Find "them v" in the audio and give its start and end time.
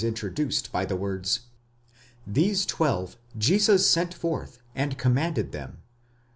5.51-5.79